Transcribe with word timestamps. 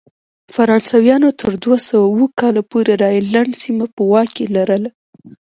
فرانسویانو 0.55 1.29
تر 1.41 1.51
دوه 1.63 1.77
سوه 1.87 2.05
اووه 2.09 2.27
کال 2.39 2.55
پورې 2.71 2.93
راینلنډ 3.03 3.51
سیمه 3.63 3.85
په 3.95 4.01
واک 4.11 4.29
کې 4.35 4.45
لرله. 4.55 4.89